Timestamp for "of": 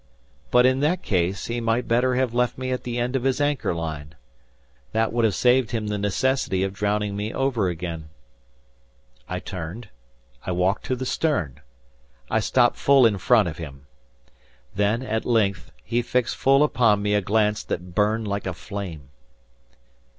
3.15-3.21, 6.63-6.73, 13.47-13.59